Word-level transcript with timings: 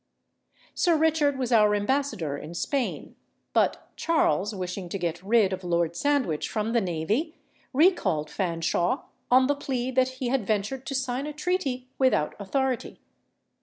Sir 0.73 0.97
Richard 0.97 1.37
was 1.37 1.51
our 1.51 1.75
ambassador 1.75 2.35
in 2.35 2.55
Spain; 2.55 3.15
but 3.53 3.91
Charles, 3.95 4.55
wishing 4.55 4.89
to 4.89 4.97
get 4.97 5.21
rid 5.21 5.53
of 5.53 5.63
Lord 5.63 5.95
Sandwich 5.95 6.49
from 6.49 6.73
the 6.73 6.81
navy, 6.81 7.35
recalled 7.71 8.31
Fanshawe, 8.31 9.03
on 9.29 9.45
the 9.45 9.53
plea 9.53 9.91
that 9.91 10.09
he 10.17 10.29
had 10.29 10.47
ventured 10.47 10.87
to 10.87 10.95
sign 10.95 11.27
a 11.27 11.33
treaty 11.33 11.87
without 11.99 12.33
authority. 12.39 12.99